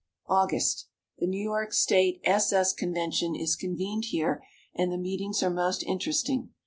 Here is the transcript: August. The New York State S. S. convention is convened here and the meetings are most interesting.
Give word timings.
August. 0.27 0.87
The 1.19 1.27
New 1.27 1.39
York 1.43 1.73
State 1.73 2.21
S. 2.23 2.51
S. 2.51 2.73
convention 2.73 3.35
is 3.35 3.55
convened 3.55 4.05
here 4.05 4.41
and 4.73 4.91
the 4.91 4.97
meetings 4.97 5.43
are 5.43 5.51
most 5.51 5.83
interesting. 5.83 6.49